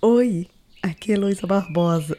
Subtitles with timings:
[0.00, 0.46] Oi,
[0.80, 2.16] aqui é Heloísa Barbosa.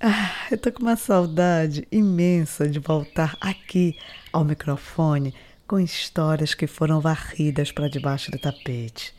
[0.00, 3.94] Ah, eu tô com uma saudade imensa de voltar aqui
[4.32, 5.34] ao microfone
[5.68, 9.14] com histórias que foram varridas para debaixo do tapete.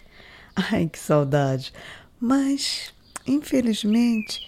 [0.55, 1.71] Ai, que saudade!
[2.19, 2.91] Mas,
[3.27, 4.39] infelizmente,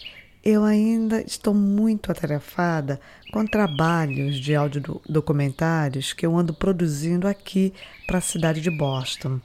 [0.43, 2.99] eu ainda estou muito atarefada
[3.31, 7.71] com trabalhos de audiodocumentários que eu ando produzindo aqui
[8.07, 9.39] para a cidade de Boston.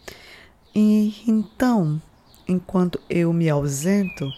[0.75, 2.01] E então,
[2.49, 4.31] enquanto eu me ausento,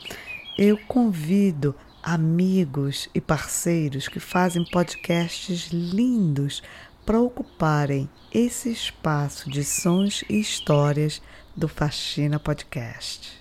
[0.59, 6.63] eu convido amigos e parceiros que fazem podcasts lindos
[7.05, 11.23] para ocuparem esse espaço de sons e histórias
[11.57, 13.33] do Faxina Podcast.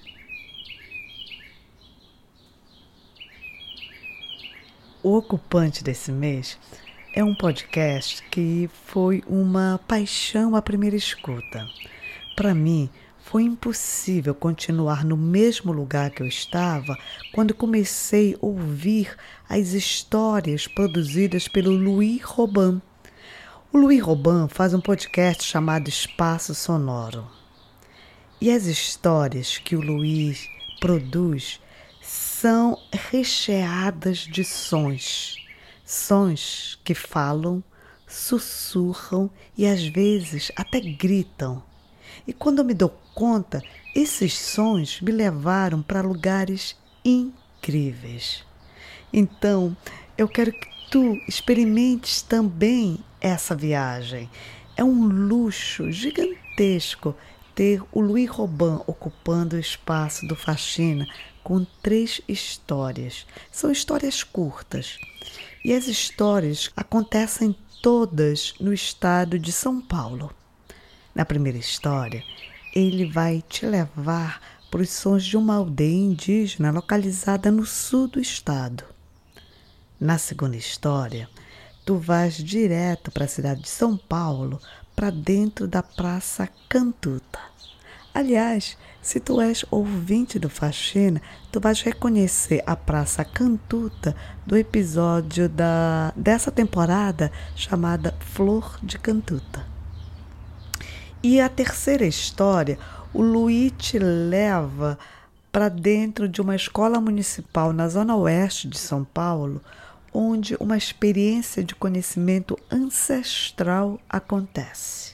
[5.02, 6.58] O ocupante desse mês
[7.14, 11.68] é um podcast que foi uma paixão à primeira escuta.
[12.36, 12.90] Para mim,
[13.24, 16.96] foi impossível continuar no mesmo lugar que eu estava
[17.34, 19.16] quando comecei a ouvir
[19.50, 22.82] as histórias produzidas pelo Louis Robin.
[23.72, 27.26] O Louis Robin faz um podcast chamado Espaço Sonoro.
[28.40, 30.48] E as histórias que o Louis
[30.80, 31.60] produz
[32.02, 35.38] são recheadas de sons.
[35.84, 37.64] Sons que falam,
[38.06, 41.64] sussurram e às vezes até gritam.
[42.28, 43.62] E quando eu me dou conta,
[43.96, 48.44] esses sons me levaram para lugares incríveis.
[49.12, 49.76] Então,
[50.18, 54.30] eu quero que tu experimentes também essa viagem.
[54.76, 57.16] É um luxo gigantesco
[57.56, 61.08] ter o Louis Robin ocupando o espaço do Faxina
[61.44, 63.26] com três histórias.
[63.52, 64.98] São histórias curtas.
[65.64, 70.34] E as histórias acontecem todas no estado de São Paulo.
[71.14, 72.24] Na primeira história,
[72.74, 74.42] ele vai te levar
[74.72, 78.84] para os sons de uma aldeia indígena localizada no sul do estado.
[80.00, 81.30] Na segunda história,
[81.86, 84.60] tu vais direto para a cidade de São Paulo,
[84.96, 87.40] para dentro da Praça Cantuta.
[88.14, 95.50] Aliás, se tu és ouvinte do Faxina, tu vais reconhecer a Praça Cantuta do episódio
[95.50, 99.73] da, dessa temporada chamada Flor de Cantuta.
[101.26, 102.78] E a terceira história,
[103.14, 105.00] o Luiz leva
[105.54, 109.62] para dentro de uma escola municipal na zona oeste de São Paulo,
[110.14, 115.14] onde uma experiência de conhecimento ancestral acontece.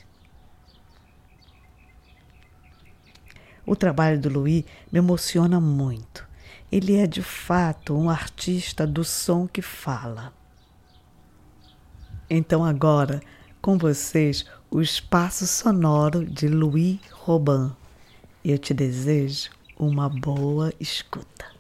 [3.63, 6.27] O trabalho do Louis me emociona muito.
[6.71, 10.33] Ele é de fato um artista do som que fala.
[12.27, 13.21] Então, agora,
[13.61, 17.71] com vocês, o espaço sonoro de Louis Robin.
[18.45, 21.58] Eu te desejo uma boa escuta.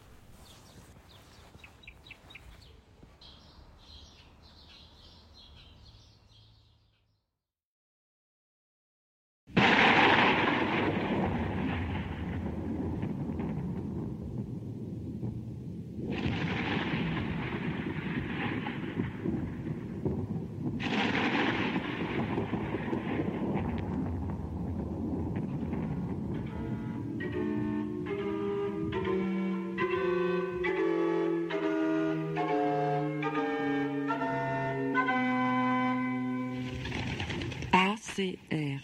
[38.19, 38.81] ACR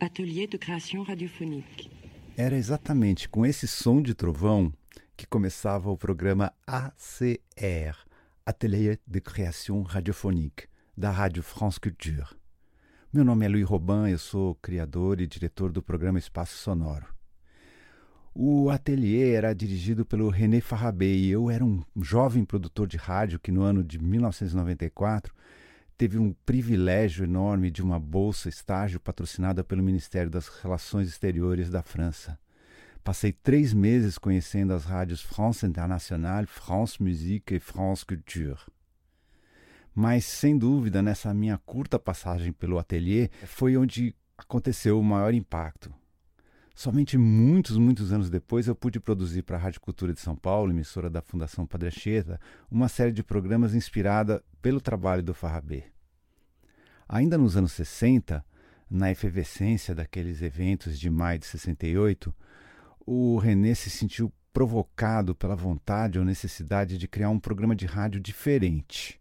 [0.00, 1.90] Atelier de Création Radiophonique.
[2.36, 4.72] Era exatamente com esse som de trovão
[5.16, 7.96] que começava o programa ACR
[8.46, 12.36] Atelier de Création Radiophonique da Rádio France Culture.
[13.12, 17.06] Meu nome é Louis Robin, eu sou criador e diretor do programa Espaço Sonoro.
[18.32, 23.40] O ateliê era dirigido pelo René Farrabé e eu era um jovem produtor de rádio
[23.40, 25.34] que no ano de 1994
[26.02, 31.80] teve um privilégio enorme de uma bolsa estágio patrocinada pelo Ministério das Relações Exteriores da
[31.80, 32.36] França.
[33.04, 38.58] Passei três meses conhecendo as rádios France Internationale, France Musique e France Culture.
[39.94, 45.94] Mas, sem dúvida, nessa minha curta passagem pelo ateliê, foi onde aconteceu o maior impacto.
[46.74, 50.72] Somente muitos, muitos anos depois eu pude produzir para a Rádio Cultura de São Paulo,
[50.72, 55.91] emissora da Fundação Padre Anchieta, uma série de programas inspirada pelo trabalho do Farrabê.
[57.12, 58.42] Ainda nos anos 60,
[58.88, 62.34] na efervescência daqueles eventos de maio de 68,
[63.04, 68.18] o René se sentiu provocado pela vontade ou necessidade de criar um programa de rádio
[68.18, 69.20] diferente.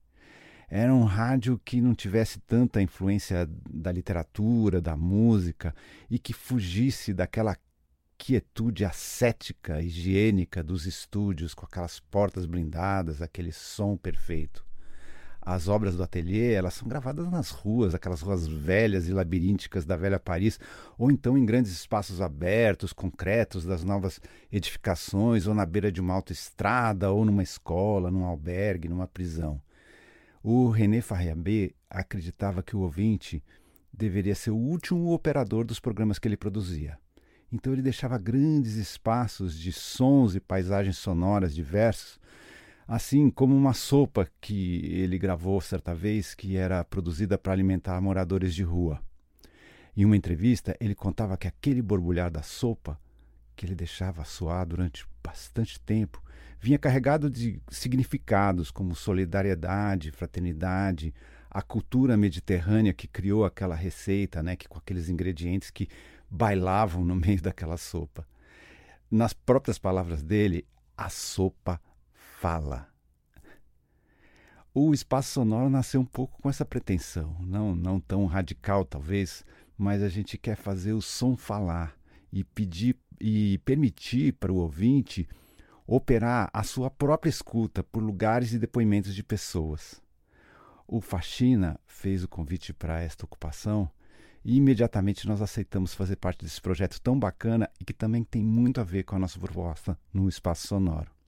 [0.70, 5.76] Era um rádio que não tivesse tanta influência da literatura, da música
[6.10, 7.58] e que fugisse daquela
[8.18, 14.71] quietude ascética, higiênica dos estúdios, com aquelas portas blindadas, aquele som perfeito.
[15.42, 19.98] As obras do ateliê, elas são gravadas nas ruas, aquelas ruas velhas e labirínticas da
[19.98, 20.60] velha Paris,
[21.00, 24.22] ou então em grandes espaços abertos, concretos das novas
[24.52, 29.60] edificações, ou na beira de uma autoestrada, ou numa escola, num albergue, numa prisão.
[30.44, 33.44] O René Farriabé acreditava que o ouvinte
[33.92, 36.98] deveria ser o último operador dos programas que ele produzia.
[37.52, 42.20] Então ele deixava grandes espaços de sons e paisagens sonoras diversos,
[42.92, 48.54] assim como uma sopa que ele gravou certa vez que era produzida para alimentar moradores
[48.54, 49.02] de rua.
[49.96, 53.00] Em uma entrevista, ele contava que aquele borbulhar da sopa,
[53.56, 56.22] que ele deixava soar durante bastante tempo,
[56.60, 61.14] vinha carregado de significados como solidariedade, fraternidade,
[61.50, 65.88] a cultura mediterrânea que criou aquela receita, né, que com aqueles ingredientes que
[66.30, 68.28] bailavam no meio daquela sopa.
[69.10, 70.68] Nas próprias palavras dele,
[70.98, 71.80] a sopa
[72.42, 72.88] fala.
[74.74, 79.46] O espaço sonoro nasceu um pouco com essa pretensão, não, não tão radical talvez,
[79.78, 81.96] mas a gente quer fazer o som falar
[82.34, 85.30] e pedir e permitir para o ouvinte
[85.86, 90.02] operar a sua própria escuta por lugares e depoimentos de pessoas.
[90.88, 93.88] O Faxina fez o convite para esta ocupação
[94.44, 98.82] e imediatamente nós aceitamos fazer parte desse projeto tão bacana e que também tem muito
[98.82, 101.21] a ver com a nossa proposta no espaço sonoro.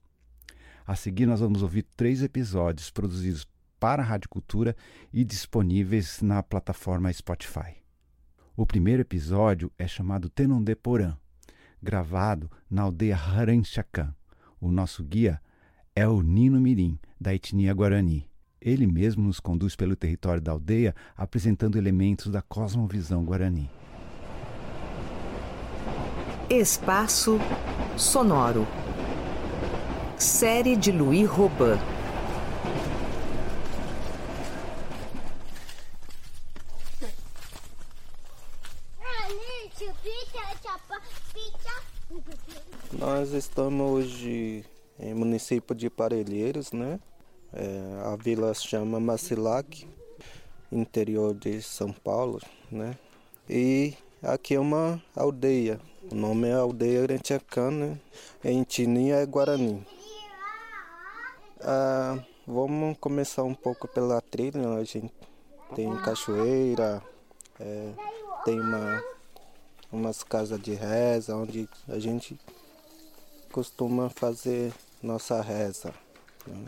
[0.86, 3.46] A seguir, nós vamos ouvir três episódios produzidos
[3.80, 4.76] para a Rádio Cultura
[5.10, 7.76] e disponíveis na plataforma Spotify.
[8.54, 11.16] O primeiro episódio é chamado Tenondé Porã,
[11.82, 14.14] gravado na aldeia Haranchacan.
[14.60, 15.40] O nosso guia
[15.96, 18.28] é o Nino Mirim, da etnia Guarani.
[18.60, 23.70] Ele mesmo nos conduz pelo território da aldeia, apresentando elementos da cosmovisão guarani.
[26.50, 27.38] Espaço
[27.96, 28.66] Sonoro.
[30.18, 31.78] Série de Louis Robin.
[42.92, 44.64] Nós estamos hoje
[44.98, 47.00] em município de Parelheiros, né?
[47.52, 49.86] É, a vila se chama Macilac,
[50.70, 52.40] interior de São Paulo,
[52.70, 52.96] né?
[53.48, 55.80] E aqui é uma aldeia.
[56.10, 57.98] O nome é Aldeia Grantiacã, né?
[58.44, 59.84] Em Tininha é Guarani.
[61.66, 64.60] Ah, vamos começar um pouco pela trilha.
[64.60, 64.80] Né?
[64.80, 65.10] A gente
[65.74, 67.02] tem cachoeira,
[67.58, 67.90] é,
[68.44, 69.02] tem uma,
[69.90, 72.38] umas casas de reza onde a gente
[73.50, 75.94] costuma fazer nossa reza.
[76.46, 76.66] Né?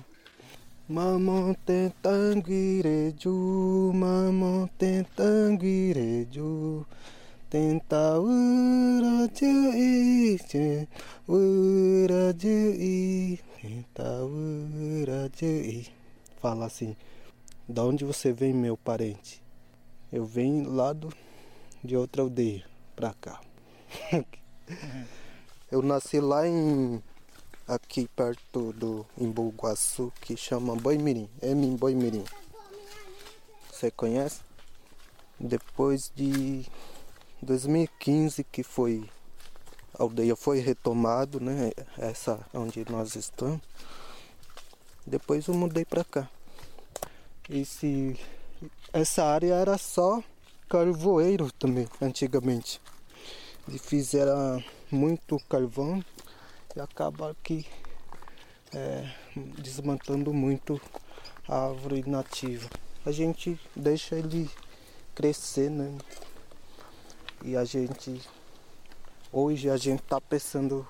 [0.89, 6.87] Mamonten tanguireju, mamonten tanguireju,
[7.51, 10.89] tenta uraju iche,
[11.29, 13.39] uraju i,
[16.41, 16.95] Fala assim,
[17.69, 19.43] da onde você vem, meu parente?
[20.13, 21.13] Eu venho lá do,
[21.83, 22.65] de outra aldeia,
[22.95, 23.41] pra cá.
[25.71, 27.03] Eu nasci lá em
[27.67, 32.25] aqui perto do Imbuguaçu, que chama Boimirim, M em Boimirim.
[33.71, 34.41] Você conhece?
[35.41, 36.65] Depois de
[37.43, 39.09] 2015 que foi
[39.99, 41.73] a aldeia foi retomado, né?
[41.97, 43.61] Essa onde nós estamos.
[45.07, 46.29] Depois eu mudei para cá.
[47.49, 48.19] Esse,
[48.93, 50.23] essa área era só
[50.69, 52.81] carvoeiro também, antigamente.
[53.69, 56.05] E fizeram muito carvão
[56.75, 57.67] e acaba aqui
[58.75, 59.11] é,
[59.59, 60.81] desmatando muito
[61.49, 62.69] a árvore nativa.
[63.05, 64.51] A gente deixa ele
[65.15, 65.97] crescer, né?
[67.43, 68.21] E a gente
[69.39, 70.87] hoje a gente tá pensando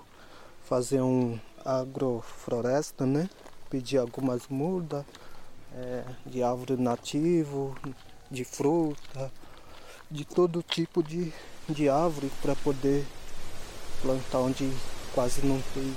[0.65, 3.29] fazer um agrofloresta, né?
[3.69, 5.05] Pedir algumas mudas
[5.75, 7.77] é, de árvore nativo,
[8.31, 9.33] de fruta,
[10.09, 11.33] de todo tipo de,
[11.69, 13.05] de árvore para poder
[14.01, 14.71] plantar onde
[15.13, 15.97] quase não tem.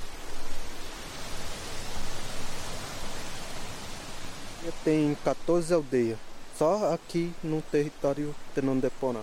[4.83, 6.17] Tem 14 aldeias,
[6.57, 9.21] só aqui no território Tenondeporã.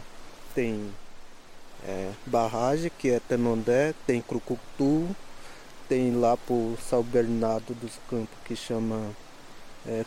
[0.54, 0.92] Tem
[1.86, 5.08] é, barragem, que é Tenondé, tem Crucutu,
[5.88, 9.10] tem lá por São Bernardo dos Campos, que chama
[9.86, 10.04] é,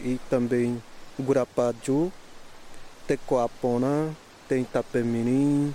[0.00, 0.82] e também
[1.18, 2.10] Gurapaju,
[3.06, 4.10] Tecoaporã,
[4.48, 5.74] tem Tapemirim,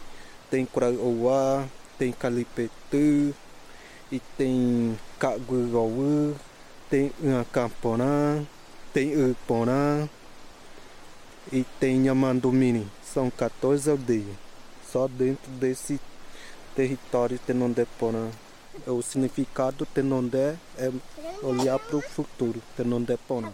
[0.50, 1.65] tem Curauá,
[1.98, 3.34] tem Calipetu,
[4.12, 6.36] e tem Caguigaú,
[6.89, 8.44] tem Ancaporã,
[8.91, 10.08] tem Uporã
[11.51, 12.88] e tem Yamandumini.
[13.13, 14.36] São 14 aldeias.
[14.92, 16.00] Só dentro desse
[16.75, 18.30] território Tenondeporã.
[18.88, 20.92] O significado Tenondé é
[21.44, 23.51] olhar para o futuro, Tenondeporã.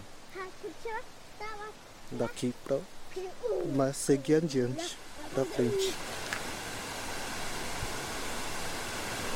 [2.12, 2.78] Daqui para
[3.74, 4.96] mas seguir adiante,
[5.34, 5.94] para frente.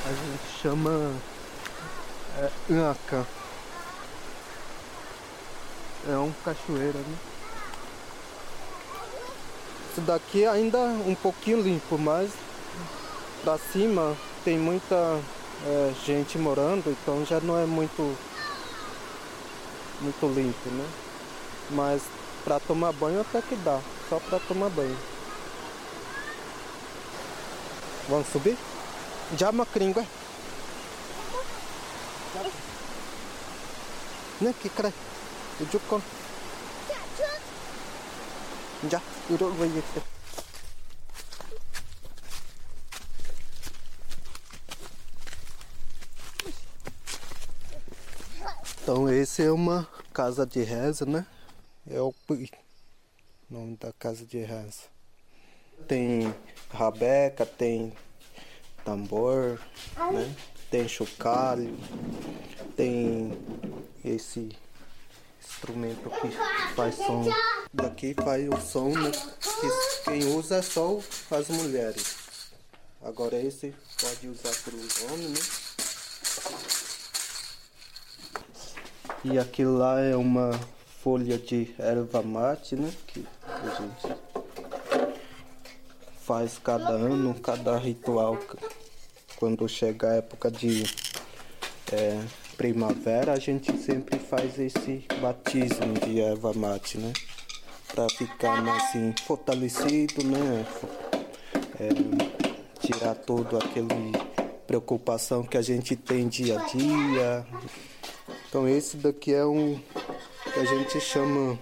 [0.05, 1.15] A gente chama
[2.39, 3.27] é, Inhaca.
[6.09, 7.30] É um cachoeira, né?
[9.99, 12.31] Daqui ainda é um pouquinho limpo, mas
[13.43, 15.21] pra cima tem muita
[15.67, 18.17] é, gente morando, então já não é muito
[20.01, 20.89] muito limpo, né?
[21.71, 22.03] Mas
[22.45, 24.97] para tomar banho até que dá, só para tomar banho.
[28.09, 28.57] Vamos subir?
[29.37, 30.07] Já macringa.
[34.41, 34.93] Né, que cara?
[35.61, 36.01] Ujuk con.
[38.91, 39.03] Já,
[48.83, 51.25] Então esse é uma casa de reza, né?
[51.89, 52.13] É o
[53.49, 54.83] nome da casa de reza.
[55.87, 56.35] Tem
[56.69, 57.93] rabeca, tem
[58.85, 59.61] tambor,
[60.13, 60.35] né?
[60.71, 61.79] Tem chocalho,
[62.77, 63.33] tem
[64.05, 64.57] esse
[65.41, 66.29] instrumento que
[66.75, 67.25] faz som.
[67.73, 69.13] Daqui faz o som, né?
[69.13, 70.99] Que quem usa é só
[71.31, 72.17] as mulheres.
[73.01, 75.71] Agora esse pode usar pelos homens, né?
[79.23, 80.51] E aquilo lá é uma
[81.01, 82.93] folha de erva mate, né?
[83.07, 84.17] Que a gente
[86.23, 88.37] faz cada ano, cada ritual.
[89.37, 90.83] Quando chega a época de
[91.93, 92.21] é,
[92.57, 97.13] primavera, a gente sempre faz esse batismo de erva mate, né?
[97.95, 100.67] Para ficar assim fortalecido, né?
[101.79, 101.89] É,
[102.81, 104.13] tirar todo aquele
[104.67, 107.47] preocupação que a gente tem dia a dia.
[108.49, 109.81] Então esse daqui é um
[110.53, 111.59] que a gente chama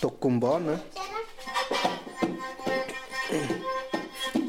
[0.00, 0.80] tocumbó, né?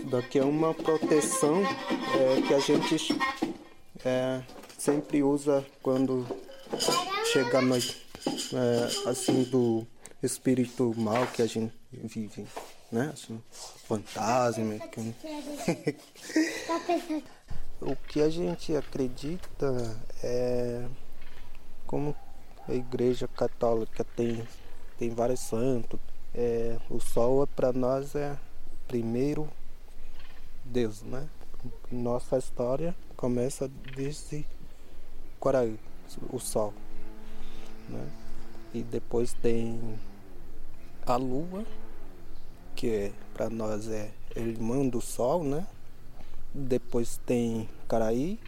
[0.06, 3.16] Daqui é uma proteção é, que a gente
[4.04, 4.42] é,
[4.78, 6.26] sempre usa quando
[7.32, 8.06] chega a noite,
[8.54, 9.86] é, assim, do
[10.22, 12.46] espírito mal que a gente vive,
[12.92, 13.12] né?
[13.14, 13.42] Assim,
[13.88, 14.76] fantasma.
[17.82, 20.86] o que a gente acredita é
[21.88, 22.16] como
[22.68, 24.44] a igreja católica tem,
[24.98, 26.00] tem vários santos.
[26.36, 28.38] É, o sol para nós é
[28.88, 29.50] primeiro
[30.64, 31.28] Deus, né?
[31.92, 34.46] Nossa história começa desde
[36.32, 36.74] o sol.
[37.88, 38.08] Né?
[38.74, 39.98] E depois tem
[41.10, 41.66] a lua,
[42.76, 45.66] que é, para nós é irmã do sol, né?
[46.54, 48.40] Depois tem Caraí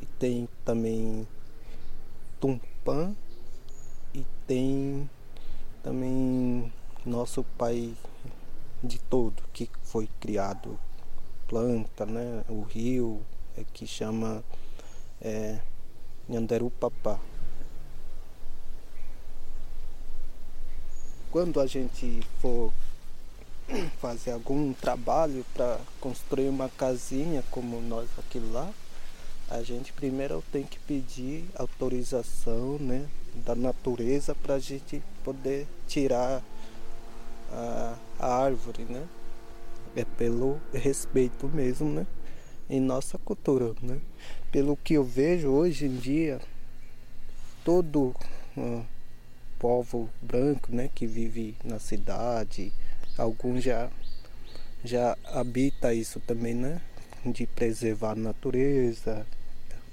[0.00, 1.28] e tem também
[2.40, 3.14] Tumpã
[4.14, 5.10] e tem
[5.82, 6.72] também
[7.04, 7.94] nosso pai
[8.82, 10.78] de todo que foi criado
[11.46, 12.42] planta, né?
[12.48, 13.20] O rio
[13.58, 14.42] é que chama
[15.20, 15.60] é,
[16.26, 17.20] Nhanderupapá.
[21.32, 22.72] Quando a gente for
[24.00, 28.70] fazer algum trabalho para construir uma casinha como nós aqui lá,
[29.50, 33.08] a gente primeiro tem que pedir autorização né,
[33.44, 36.40] da natureza para a gente poder tirar
[37.50, 39.08] a, a árvore, né?
[39.96, 42.06] é pelo respeito mesmo, né?
[42.68, 44.00] Em nossa cultura, né?
[44.50, 46.40] Pelo que eu vejo hoje em dia,
[47.64, 48.14] todo
[48.56, 48.86] uh,
[49.62, 52.72] povo branco, né, que vive na cidade,
[53.16, 53.88] alguns já
[54.84, 56.80] já habita isso também, né?
[57.24, 59.24] De preservar a natureza,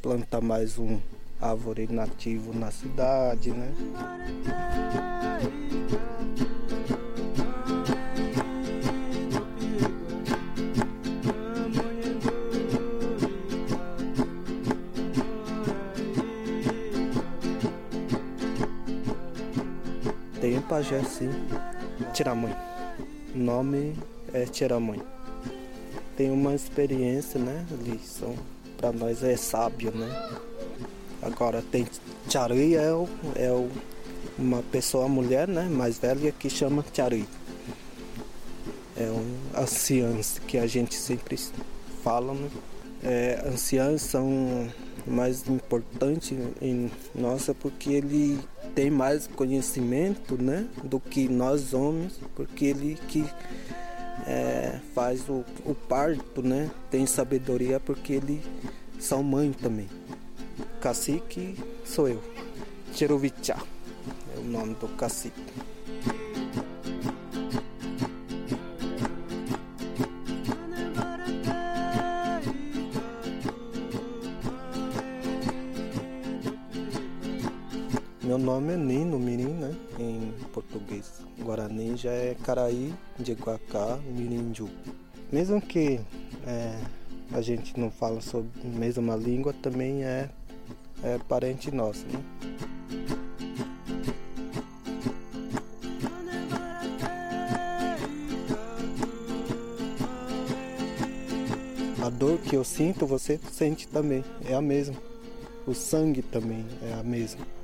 [0.01, 0.99] plantar mais um
[1.39, 3.71] árvore nativo na cidade, né?
[20.69, 21.31] Pajé sim,
[22.13, 22.55] Tiramãe.
[23.33, 23.95] Nome
[24.31, 25.01] é Tiramãe.
[26.15, 27.65] Tem uma experiência, né?
[28.05, 28.35] São
[28.77, 30.07] para nós é sábio, né?
[31.23, 31.87] Agora tem
[32.27, 33.67] Tcharui é, o, é o,
[34.37, 35.63] uma pessoa mulher, né?
[35.63, 37.25] Mais velha que chama Tcharui.
[38.95, 41.37] É um anciãs que a gente sempre
[42.03, 42.49] fala, né?
[43.03, 44.69] É, anciãs são
[45.07, 48.39] mais importantes em nossa porque ele
[48.75, 53.25] tem mais conhecimento né, do que nós homens, porque ele que
[54.27, 56.69] é, faz o, o parto, né?
[56.89, 58.41] Tem sabedoria porque eles
[58.99, 59.89] são mãe também.
[60.81, 62.21] Cacique sou eu.
[62.93, 63.57] Cherovichá
[64.35, 65.58] é o nome do cacique.
[78.59, 79.73] Meu nome é Nino Mirim, né?
[79.97, 81.21] Em português.
[81.39, 84.67] Guarani já é Caraí, Jeguacá, Mirinju.
[85.31, 86.01] Mesmo que
[86.45, 86.77] é,
[87.31, 90.29] a gente não fala sobre a mesma língua, também é,
[91.01, 92.21] é parente nosso, né?
[102.03, 104.97] A dor que eu sinto, você sente também, é a mesma.
[105.65, 107.58] O sangue também é a mesma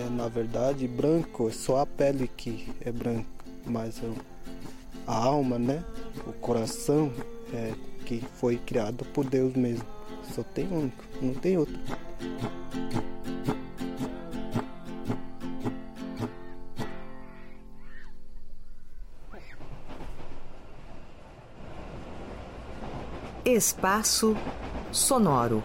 [0.00, 3.28] é na verdade branco, é só a pele que é branca,
[3.66, 4.00] mas
[5.06, 5.84] a alma, né?
[6.26, 7.12] O coração
[7.52, 7.72] é
[8.06, 9.84] que foi criado por Deus mesmo.
[10.34, 10.90] Só tem um,
[11.20, 11.78] não tem outro.
[23.44, 24.36] Espaço
[24.92, 25.62] Sonoro.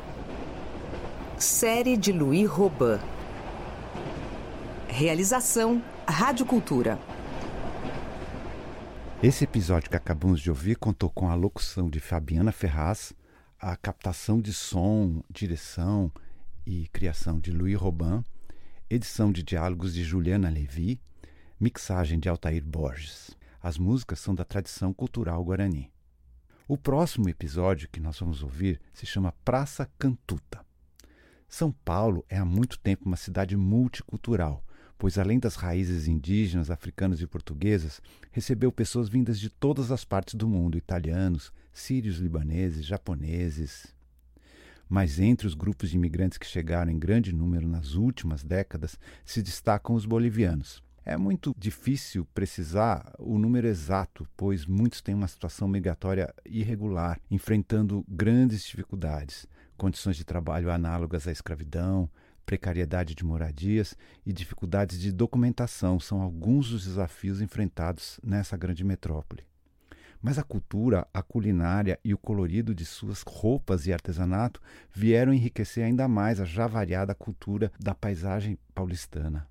[1.38, 3.15] Série de Louis Robin.
[4.98, 6.98] Realização Rádio Cultura.
[9.22, 13.12] Esse episódio que acabamos de ouvir contou com a locução de Fabiana Ferraz,
[13.60, 16.10] a captação de som, direção
[16.66, 18.24] e criação de Louis Robin,
[18.90, 20.98] edição de diálogos de Juliana Levi,
[21.60, 23.32] mixagem de Altair Borges.
[23.62, 25.92] As músicas são da tradição cultural guarani.
[26.70, 30.66] O próximo episódio que nós vamos ouvir se chama Praça Cantuta.
[31.50, 34.64] São Paulo é há muito tempo uma cidade multicultural
[34.98, 40.36] pois além das raízes indígenas, africanas e portuguesas, recebeu pessoas vindas de todas as partes
[40.36, 43.94] do mundo: italianos, sírios, libaneses, japoneses.
[44.88, 49.42] Mas entre os grupos de imigrantes que chegaram em grande número nas últimas décadas se
[49.42, 50.84] destacam os bolivianos.
[51.04, 58.04] É muito difícil precisar o número exato, pois muitos têm uma situação migratória irregular, enfrentando
[58.08, 59.46] grandes dificuldades,
[59.78, 62.10] condições de trabalho análogas à escravidão,
[62.46, 69.44] precariedade de moradias e dificuldades de documentação são alguns dos desafios enfrentados nessa grande metrópole.
[70.22, 74.62] Mas a cultura, a culinária e o colorido de suas roupas e artesanato
[74.94, 79.48] vieram enriquecer ainda mais a já variada cultura da paisagem paulistana.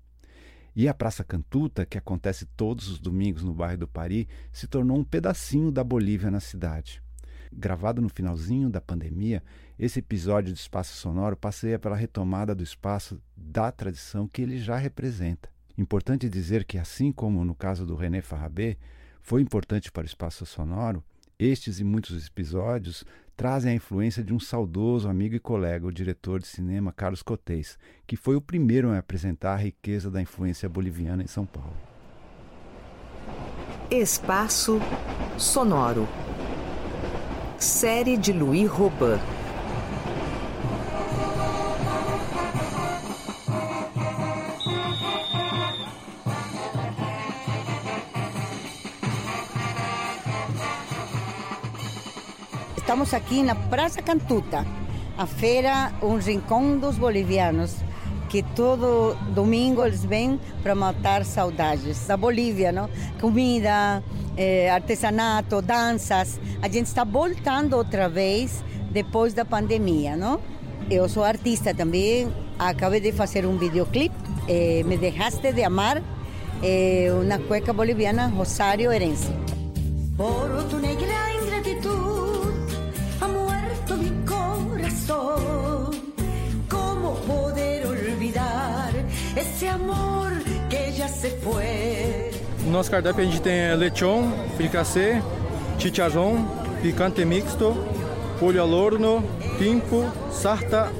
[0.75, 4.97] E a Praça Cantuta, que acontece todos os domingos no bairro do Pari, se tornou
[4.97, 7.01] um pedacinho da Bolívia na cidade.
[7.57, 9.41] Gravado no finalzinho da pandemia,
[9.79, 14.75] esse episódio de Espaço Sonoro passeia pela retomada do espaço da tradição que ele já
[14.75, 15.49] representa.
[15.77, 18.77] Importante dizer que, assim como no caso do René Farrabé,
[19.21, 21.03] foi importante para o espaço sonoro,
[21.37, 23.03] estes e muitos episódios
[23.35, 27.77] trazem a influência de um saudoso amigo e colega, o diretor de cinema Carlos Cotês,
[28.07, 31.75] que foi o primeiro a apresentar a riqueza da influência boliviana em São Paulo.
[33.91, 34.79] Espaço
[35.37, 36.07] Sonoro.
[37.65, 39.19] Série de Louis Robin.
[52.77, 54.63] Estamos aqui na Praça Cantuta,
[55.17, 57.77] a feira, um rincão dos bolivianos,
[58.29, 62.87] que todo domingo eles vêm para matar saudades da Bolívia, não?
[63.19, 64.03] Comida,
[64.37, 66.39] eh, artesanato, danças.
[66.61, 70.39] A gente está voltando outra vez depois da pandemia, não?
[70.89, 74.15] Eu sou artista também, acabei de fazer um videoclipe,
[74.47, 76.01] eh, Me Dejaste de Amar,
[76.61, 79.29] eh, uma cueca boliviana, Rosário Herense.
[80.15, 80.54] Por
[92.75, 95.21] nosso cardápio a gente tem é, lechon, fricassê,
[95.79, 96.45] chicharrón,
[96.81, 97.73] picante mixto,
[98.37, 99.23] pollo al horno,
[99.57, 100.91] pimpo, sarta,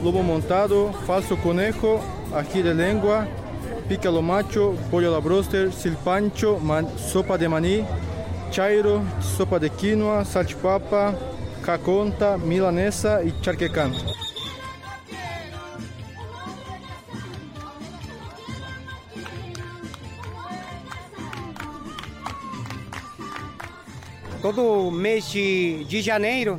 [0.00, 2.00] lobo montado, falso conejo,
[2.32, 3.26] ají de lengua,
[3.88, 6.60] pica lo macho, pollo la broster, silpancho,
[6.96, 7.84] sopa de maní,
[8.52, 11.16] chairo, sopa de quinoa, salchipapa,
[11.64, 14.17] caconta, milanesa e charquecán.
[24.52, 26.58] Todo mês de, de janeiro,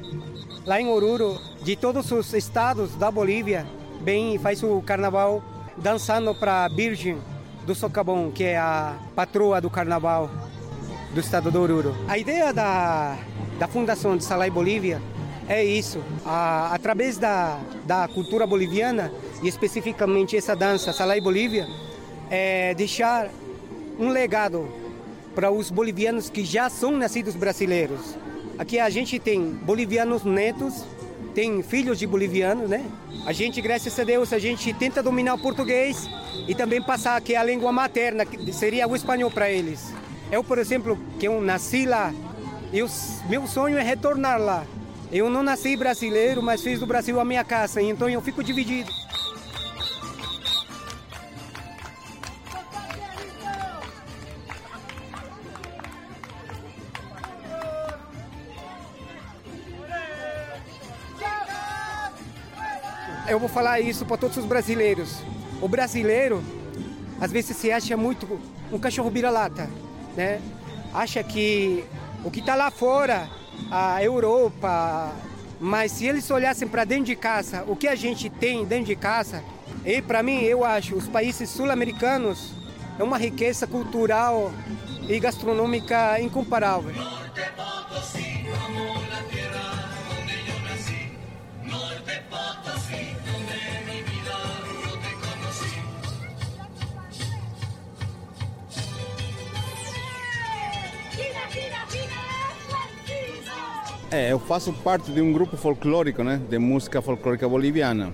[0.63, 3.65] lá em Oruro, de todos os estados da Bolívia,
[4.03, 5.41] vem e faz o carnaval
[5.75, 7.17] dançando para a Virgem
[7.65, 10.29] do Socavão, que é a patroa do carnaval.
[11.15, 11.95] do estado do Oruro.
[12.07, 13.17] A ideia da,
[13.57, 15.01] da fundação de Salai Bolívia
[15.47, 15.99] é isso.
[16.23, 21.67] A, através da, da cultura boliviana, e especificamente essa dança, Salai Bolívia,
[22.29, 23.29] é deixar
[23.97, 24.69] um legado
[25.39, 28.13] para os bolivianos que já são nascidos brasileiros.
[28.57, 30.83] Aqui a gente tem bolivianos netos,
[31.33, 32.85] tem filhos de bolivianos, né?
[33.25, 36.09] A gente, graças a Deus, a gente tenta dominar o português
[36.45, 39.93] e também passar que a língua materna, que seria o espanhol para eles.
[40.29, 42.13] Eu, por exemplo, que eu nasci lá,
[42.73, 42.89] eu,
[43.29, 44.65] meu sonho é retornar lá.
[45.09, 48.91] Eu não nasci brasileiro, mas fiz do Brasil a minha casa, então eu fico dividido.
[63.29, 65.17] Eu vou falar isso para todos os brasileiros.
[65.61, 66.43] O brasileiro,
[67.21, 68.39] às vezes, se acha muito
[68.71, 69.69] um cachorro vira-lata,
[70.17, 70.41] né?
[70.91, 71.83] Acha que
[72.23, 73.29] o que está lá fora,
[73.69, 75.13] a Europa,
[75.59, 78.95] mas se eles olhassem para dentro de casa, o que a gente tem dentro de
[78.95, 79.43] casa,
[79.85, 82.51] e para mim, eu acho, os países sul-americanos
[82.97, 84.51] é uma riqueza cultural
[85.07, 87.18] e gastronômica incomparável.
[104.11, 108.11] É, eu faço parte de um grupo folclórico, né, de música folclórica boliviana.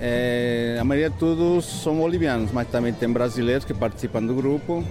[0.00, 4.84] É, a maioria de todos são bolivianos, mas também tem brasileiros que participam do grupo.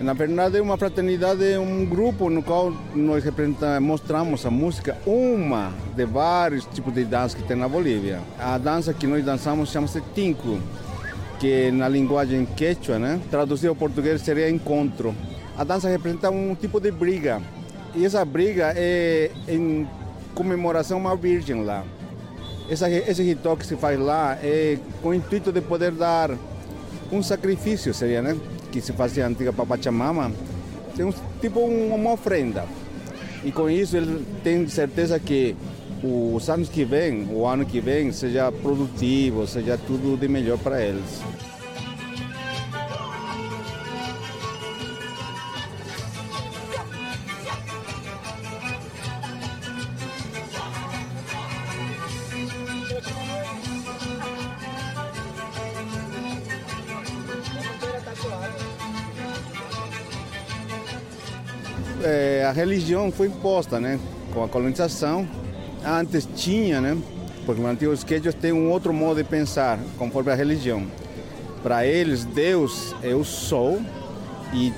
[0.00, 3.24] Na verdade, é uma fraternidade, é um grupo no qual nós
[3.80, 8.20] mostramos a música, uma de vários tipos de dança que tem na Bolívia.
[8.38, 10.60] A dança que nós dançamos chama-se tinco,
[11.40, 15.12] que na linguagem quechua, né, traduzido ao português seria encontro.
[15.58, 17.42] A dança representa um tipo de briga,
[17.94, 19.86] e essa briga é em
[20.34, 21.84] comemoração uma virgem lá.
[22.68, 26.30] Essa, esse ritual que se faz lá é com o intuito de poder dar
[27.10, 28.36] um sacrifício, seria, né?
[28.70, 30.32] Que se fazia antiga para Pachamama.
[30.96, 32.64] Tem um, tipo uma ofrenda.
[33.44, 35.54] E com isso ele tem certeza que
[36.02, 40.82] os anos que vem, o ano que vem, seja produtivo, seja tudo de melhor para
[40.82, 41.20] eles.
[62.02, 63.98] É, a religião foi imposta, né?
[64.32, 65.26] Com a colonização.
[65.84, 66.96] Antes tinha, né?
[67.46, 70.86] Porque os antigos quechos têm um outro modo de pensar, conforme a religião.
[71.62, 73.80] Para eles, Deus é o sol
[74.52, 74.72] e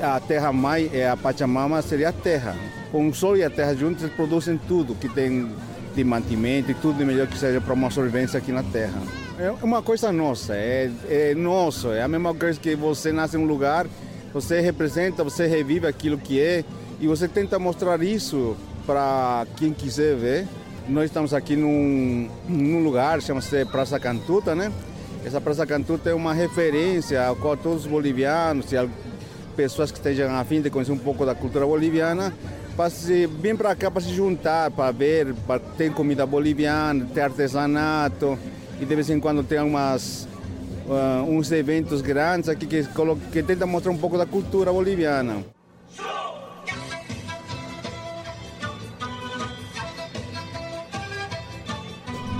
[0.00, 2.56] a terra mãe é a Pachamama, seria a terra.
[2.90, 5.50] Com o sol e a terra juntos, eles produzem tudo que tem
[5.94, 9.00] de mantimento e tudo de melhor que seja para uma sobrevivência aqui na terra.
[9.38, 13.40] É uma coisa nossa, é, é nosso, é a mesma coisa que você nasce em
[13.40, 13.86] um lugar
[14.32, 16.64] você representa, você revive aquilo que é
[17.00, 20.48] e você tenta mostrar isso para quem quiser ver.
[20.88, 24.72] Nós estamos aqui num, num lugar, chama-se Praça Cantuta, né?
[25.24, 28.88] Essa Praça Cantuta é uma referência ao qual todos os bolivianos e
[29.56, 32.32] pessoas que estejam a fim de conhecer um pouco da cultura boliviana
[33.42, 38.38] vir para cá para se juntar, para ver, para ter comida boliviana, ter artesanato
[38.80, 40.26] e de vez em quando tem umas
[40.90, 42.84] uh, uns eventos grandes aqui que,
[43.32, 45.44] que tentam mostrar um pouco da cultura boliviana.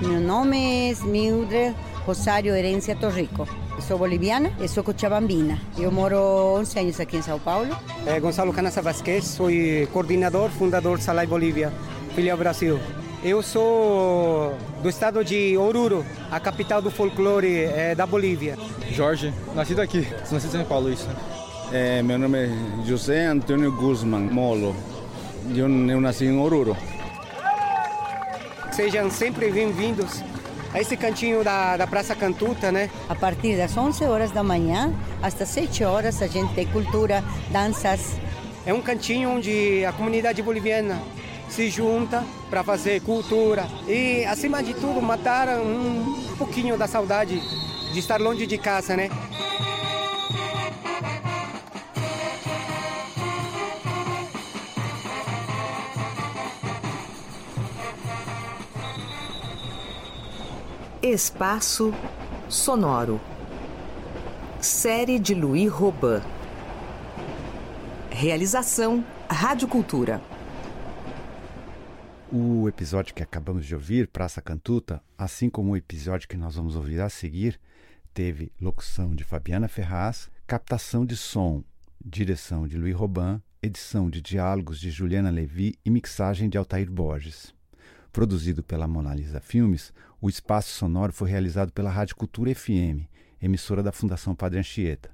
[0.02, 3.46] Meu nome é Mildred Rosário Herência Torrico.
[3.86, 5.58] Sou boliviana e sou cochabambina.
[5.78, 6.16] Eu moro
[6.58, 7.76] 11 anos aqui em São Paulo.
[8.06, 9.48] É Gonçalo Canassa Vasquez, sou
[9.92, 11.72] coordenador, fundador Salai Bolívia,
[12.14, 12.78] filial Brasil.
[13.22, 18.56] Eu sou do estado de Oruro, a capital do folclore é, da Bolívia.
[18.92, 21.06] Jorge, nascido aqui, nascido em São Paulo, isso.
[21.70, 22.50] É, meu nome é
[22.86, 24.74] José Antônio Guzman Molo.
[25.54, 26.74] Eu, eu nasci em Oruro.
[28.72, 30.22] Sejam sempre bem-vindos
[30.72, 32.88] a esse cantinho da, da Praça Cantuta, né?
[33.06, 38.16] A partir das 11 horas da manhã, até 7 horas, a gente tem cultura, danças.
[38.64, 40.98] É um cantinho onde a comunidade boliviana
[41.50, 47.40] se junta para fazer cultura e, acima de tudo, matar um pouquinho da saudade
[47.92, 49.10] de estar longe de casa, né?
[61.02, 61.92] Espaço
[62.48, 63.20] Sonoro.
[64.60, 66.20] Série de Louis Robin.
[68.10, 70.29] Realização Rádio Cultura.
[72.32, 76.76] O episódio que acabamos de ouvir, Praça Cantuta, assim como o episódio que nós vamos
[76.76, 77.58] ouvir a seguir,
[78.14, 81.64] teve locução de Fabiana Ferraz, captação de som,
[82.00, 87.52] direção de Louis Robin, edição de diálogos de Juliana Levi e mixagem de Altair Borges.
[88.12, 93.10] Produzido pela Mona Lisa Filmes, o espaço sonoro foi realizado pela Rádio Cultura FM,
[93.42, 95.10] emissora da Fundação Padre Anchieta.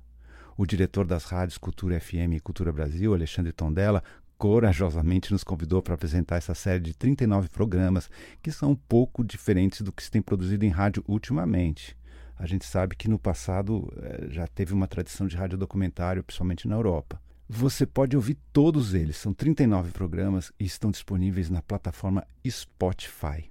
[0.55, 4.03] O diretor das rádios Cultura FM e Cultura Brasil, Alexandre Tondela,
[4.39, 8.11] corajosamente nos convidou para apresentar essa série de 39 programas
[8.43, 11.97] que são um pouco diferentes do que se tem produzido em rádio ultimamente.
[12.39, 16.69] A gente sabe que no passado eh, já teve uma tradição de rádio documentário, principalmente
[16.69, 17.21] na Europa.
[17.49, 23.51] Você pode ouvir todos eles, são 39 programas e estão disponíveis na plataforma Spotify.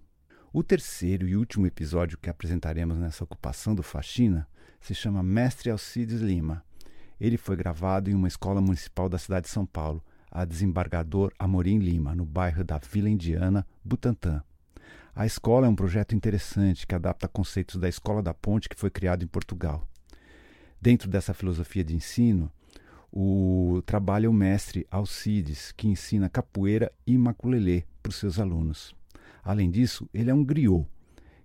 [0.54, 4.48] O terceiro e último episódio que apresentaremos nessa ocupação do Faxina
[4.80, 6.64] se chama Mestre Alcides Lima.
[7.20, 10.04] Ele foi gravado em uma escola municipal da cidade de São Paulo,
[10.36, 14.44] a Desembargador Amorim Lima, no bairro da Vila Indiana, Butantã.
[15.16, 18.90] A escola é um projeto interessante que adapta conceitos da Escola da Ponte que foi
[18.90, 19.88] criado em Portugal.
[20.82, 22.52] Dentro dessa filosofia de ensino,
[23.10, 28.94] o trabalho é o mestre Alcides, que ensina capoeira e maculelê para os seus alunos.
[29.42, 30.86] Além disso, ele é um griot,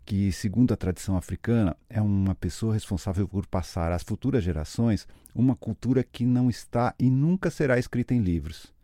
[0.04, 5.54] que, segundo a tradição africana, é uma pessoa responsável por passar às futuras gerações uma
[5.54, 8.79] cultura que não está e nunca será escrita em livros.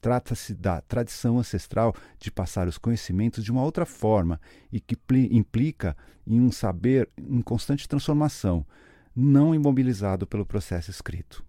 [0.00, 4.40] Trata-se da tradição ancestral de passar os conhecimentos de uma outra forma
[4.72, 4.96] e que
[5.30, 8.64] implica em um saber em constante transformação,
[9.14, 11.44] não imobilizado pelo processo escrito.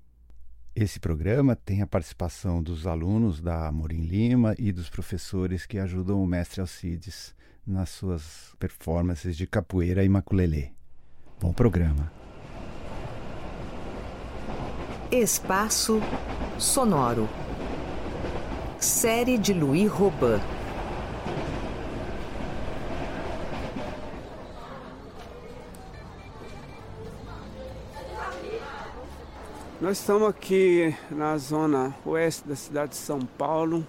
[0.76, 6.22] Esse programa tem a participação dos alunos da Amorim Lima e dos professores que ajudam
[6.22, 7.36] o mestre Alcides
[7.66, 10.70] nas suas performances de capoeira e maculelê.
[11.40, 12.12] Bom programa.
[15.12, 16.00] Espaço
[16.58, 17.28] Sonoro.
[18.80, 20.40] Série de Louis Robin.
[29.82, 33.86] Nós estamos aqui na zona oeste da cidade de São Paulo,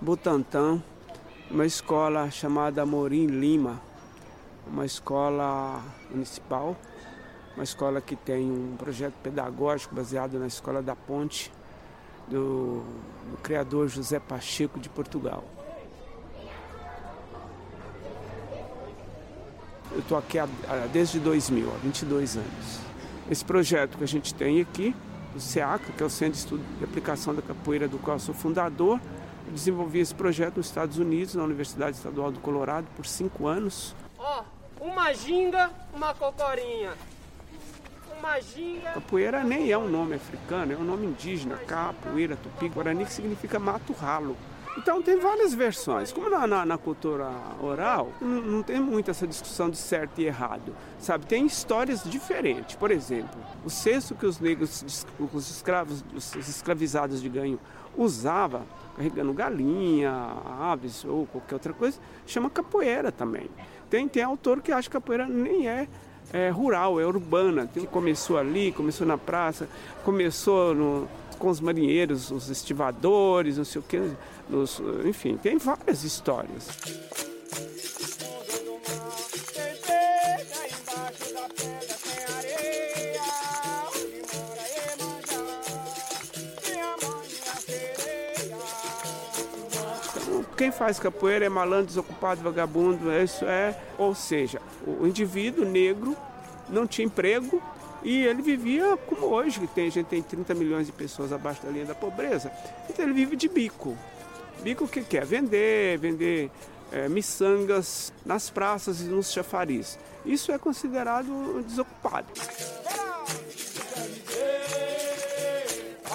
[0.00, 0.82] Butantã,
[1.50, 3.78] uma escola chamada Morim Lima,
[4.66, 6.74] uma escola municipal,
[7.54, 11.52] uma escola que tem um projeto pedagógico baseado na Escola da Ponte,
[12.28, 12.82] do,
[13.30, 15.44] do criador José Pacheco de Portugal.
[19.92, 20.46] Eu estou aqui há,
[20.92, 22.80] desde 2000, há 22 anos.
[23.30, 24.94] Esse projeto que a gente tem aqui
[25.32, 28.34] do SEACA, que é o Centro de Estudo e Aplicação da Capoeira, do qual sou
[28.34, 29.00] fundador.
[29.46, 33.94] Eu desenvolvi esse projeto nos Estados Unidos, na Universidade Estadual do Colorado, por cinco anos.
[34.18, 34.42] Ó,
[34.80, 36.92] oh, uma ginga, uma cocorinha.
[38.94, 43.58] Capoeira nem é um nome africano, é um nome indígena, capoeira, tupi, guarani, que significa
[43.58, 44.36] mato ralo.
[44.76, 46.12] Então tem várias versões.
[46.12, 50.24] Como na, na, na cultura oral, não, não, tem muito essa discussão de certo e
[50.24, 50.74] errado.
[50.98, 52.74] Sabe, tem histórias diferentes.
[52.74, 57.60] Por exemplo, o cesto que os negros, os escravos, os escravizados de ganho
[57.96, 58.62] usava,
[58.96, 60.10] carregando galinha,
[60.60, 63.48] aves ou qualquer outra coisa, chama capoeira também.
[63.88, 65.86] Tem, tem autor que acha que capoeira nem é
[66.32, 69.68] é, rural, é urbana, que começou ali, começou na praça,
[70.04, 71.08] começou no,
[71.38, 74.10] com os marinheiros, os estivadores, não sei o que,
[74.48, 76.68] nos, enfim, tem várias histórias.
[90.54, 96.16] Quem faz capoeira é malandro, desocupado, vagabundo, isso é, ou seja, o indivíduo negro
[96.68, 97.62] não tinha emprego,
[98.02, 101.62] e ele vivia como hoje, que tem, a gente tem 30 milhões de pessoas abaixo
[101.62, 102.52] da linha da pobreza.
[102.88, 103.96] Então ele vive de bico.
[104.62, 105.24] Bico o que quer?
[105.24, 106.50] Vender, vender
[106.92, 109.98] é, miçangas nas praças e nos chafaris.
[110.24, 112.28] Isso é considerado desocupado.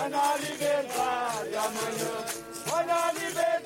[0.09, 2.25] Na liberdade amanhã,
[2.65, 3.58] vai na liberdade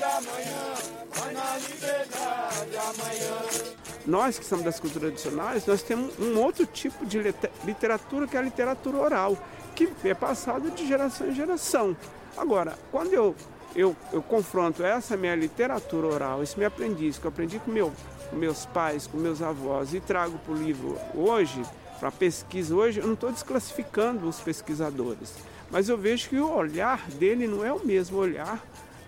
[0.00, 0.74] amanhã,
[1.10, 7.06] vai na liberdade amanhã nós que somos das culturas tradicionais, nós temos um outro tipo
[7.06, 7.20] de
[7.64, 9.38] literatura que é a literatura oral,
[9.74, 11.96] que é passada de geração em geração.
[12.36, 13.34] Agora, quando eu,
[13.76, 17.92] eu, eu confronto essa minha literatura oral, esse meu aprendiz, que eu aprendi com, meu,
[18.28, 21.62] com meus pais, com meus avós, e trago para o livro hoje,
[22.00, 25.32] para a pesquisa hoje, eu não estou desclassificando os pesquisadores,
[25.70, 28.60] mas eu vejo que o olhar dele não é o mesmo olhar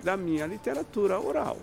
[0.05, 1.57] da minha literatura oral.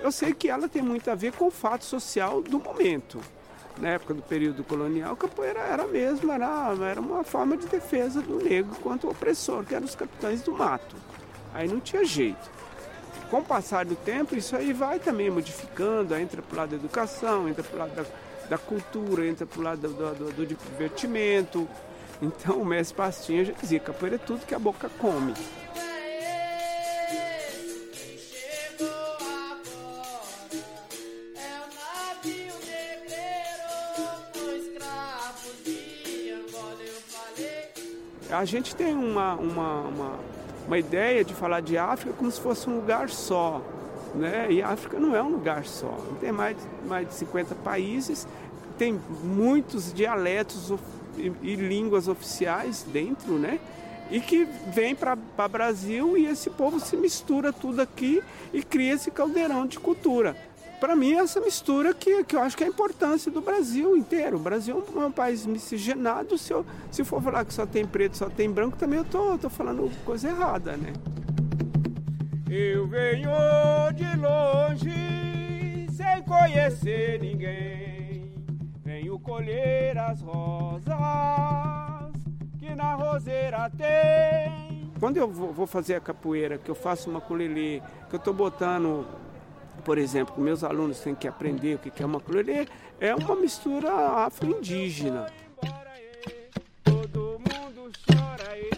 [0.00, 3.20] Eu sei que ela tem muito a ver com o fato social do momento.
[3.80, 8.36] Na época do período colonial, capoeira era mesmo, era, era uma forma de defesa do
[8.36, 10.94] negro contra o opressor, que eram os capitães do mato.
[11.52, 12.63] Aí não tinha jeito.
[13.30, 16.76] Com o passar do tempo, isso aí vai também modificando, entra para o lado da
[16.76, 18.04] educação, entra para o lado da,
[18.50, 21.68] da, cultura, entra para o lado do, do, do divertimento.
[22.22, 25.34] Então o mestre Pastinha já dizia, capoeira é tudo que a boca come.
[38.30, 40.20] A gente tem uma, uma, uma,
[40.66, 43.62] uma ideia de falar de África como se fosse um lugar só.
[44.14, 44.46] Né?
[44.50, 45.98] E a África não é um lugar só.
[46.20, 48.26] Tem mais, mais de 50 países,
[48.78, 50.72] tem muitos dialetos
[51.16, 53.58] e, e línguas oficiais dentro, né?
[54.10, 55.16] E que vem para
[55.48, 58.22] Brasil e esse povo se mistura tudo aqui
[58.52, 60.36] e cria esse caldeirão de cultura
[60.84, 64.36] para mim, essa mistura que, que eu acho que é a importância do Brasil inteiro.
[64.36, 66.36] O Brasil é um país miscigenado.
[66.36, 69.38] Se, eu, se for falar que só tem preto, só tem branco, também eu tô,
[69.38, 70.92] tô falando coisa errada, né?
[72.50, 73.30] Eu venho
[73.94, 78.30] de longe, sem conhecer ninguém.
[78.84, 80.84] Venho colher as rosas
[82.58, 84.92] que na roseira tem.
[85.00, 89.23] Quando eu vou fazer a capoeira, que eu faço uma colelê, que eu tô botando
[89.84, 92.66] por exemplo, meus alunos têm que aprender o que é uma colherê,
[92.98, 93.92] é uma mistura
[94.24, 95.26] afro-indígena.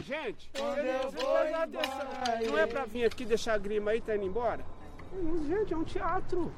[0.04, 0.50] Gente,
[2.48, 4.64] não é pra vir aqui deixar a grima aí e tá indo embora?
[5.48, 6.52] Gente, é um teatro.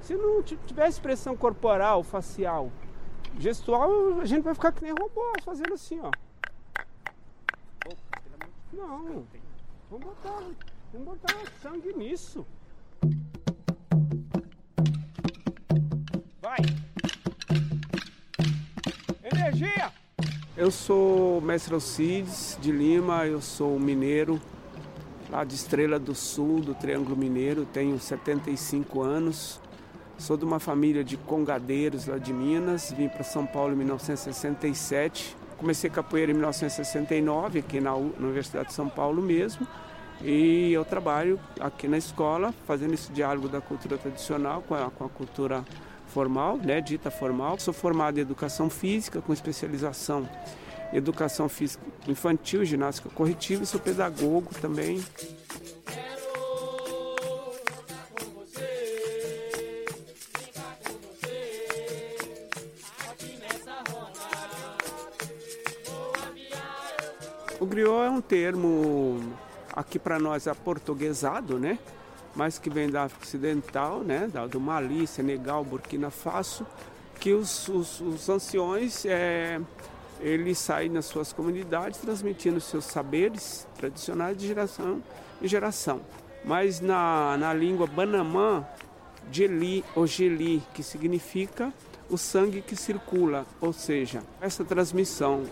[0.00, 2.72] Se não tiver expressão corporal, facial,
[3.38, 6.10] gestual, a gente vai ficar que nem robô, fazendo assim, ó.
[8.72, 9.24] Não,
[9.90, 10.42] vamos botar,
[10.92, 12.44] vamos botar sangue nisso.
[16.40, 16.58] Vai!
[19.24, 19.92] Energia!
[20.56, 24.40] Eu sou mestre Alcides de Lima, eu sou mineiro,
[25.30, 29.60] lá de Estrela do Sul, do Triângulo Mineiro, tenho 75 anos.
[30.18, 35.36] Sou de uma família de congadeiros lá de Minas, vim para São Paulo em 1967.
[35.56, 39.66] Comecei capoeira em 1969, aqui na Universidade de São Paulo mesmo.
[40.24, 45.04] E eu trabalho aqui na escola, fazendo esse diálogo da cultura tradicional com a, com
[45.04, 45.64] a cultura
[46.06, 47.58] formal, né, dita formal.
[47.58, 50.28] Sou formado em educação física com especialização
[50.92, 55.02] em educação física infantil, ginástica corretiva e sou pedagogo também.
[67.58, 69.20] O griot é um termo
[69.72, 71.78] aqui para nós é portuguesado, né?
[72.34, 76.66] mas que vem da África Ocidental, né, do Mali, Senegal, Burkina Faso,
[77.20, 79.60] que os, os, os anciões é,
[80.20, 85.02] eles saem nas suas comunidades transmitindo seus saberes tradicionais de geração
[85.40, 86.00] em geração.
[86.44, 88.66] Mas na, na língua Banamã,
[89.30, 91.72] Jeli ou Geli, que significa
[92.10, 95.44] o sangue que circula, ou seja, essa transmissão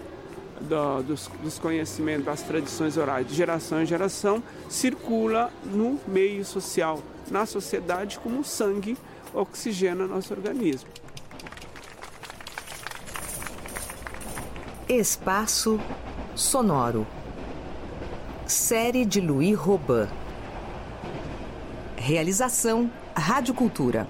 [0.61, 7.03] do, dos, dos, conhecimentos, das tradições orais de geração em geração, circula no meio social,
[7.31, 8.97] na sociedade, como o sangue
[9.35, 10.89] oxigena nosso organismo.
[14.89, 15.81] Espaço
[16.35, 17.07] Sonoro.
[18.47, 20.09] Série de Louis Robin.
[21.97, 24.09] Realização Rádio Cultura.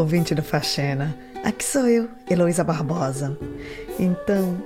[0.00, 1.14] Ouvinte do Faxena.
[1.44, 3.36] Aqui sou eu, Heloísa Barbosa.
[3.98, 4.62] Então,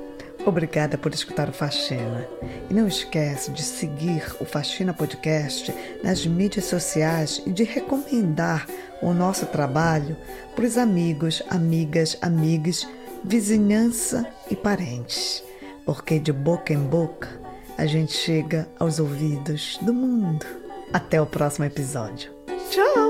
[0.47, 2.27] obrigada por escutar o Faxena.
[2.71, 8.67] E não esquece de seguir o Faxina Podcast nas mídias sociais e de recomendar
[9.03, 10.17] o nosso trabalho
[10.55, 12.89] para os amigos, amigas, amigos,
[13.25, 15.43] vizinhança e parentes.
[15.85, 17.29] Porque de boca em boca
[17.77, 20.47] a gente chega aos ouvidos do mundo.
[20.93, 22.33] Até o próximo episódio.
[22.71, 23.04] Tchau!